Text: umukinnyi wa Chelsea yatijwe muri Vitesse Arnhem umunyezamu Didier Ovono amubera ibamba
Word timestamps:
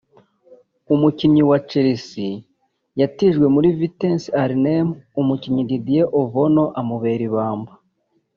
umukinnyi 0.93 1.43
wa 1.49 1.57
Chelsea 1.69 2.31
yatijwe 2.99 3.45
muri 3.55 3.67
Vitesse 3.79 4.27
Arnhem 4.43 4.87
umunyezamu 5.21 5.61
Didier 5.69 6.07
Ovono 6.21 6.63
amubera 6.79 7.23
ibamba 7.29 7.71